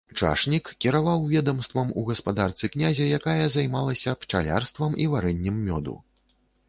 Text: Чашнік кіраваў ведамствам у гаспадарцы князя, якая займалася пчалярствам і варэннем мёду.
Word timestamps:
Чашнік 0.19 0.69
кіраваў 0.85 1.27
ведамствам 1.33 1.91
у 2.01 2.05
гаспадарцы 2.07 2.69
князя, 2.75 3.07
якая 3.19 3.45
займалася 3.57 4.17
пчалярствам 4.25 4.99
і 5.07 5.09
варэннем 5.13 5.61
мёду. 5.69 5.95